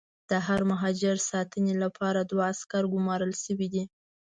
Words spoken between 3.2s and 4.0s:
شوي دي.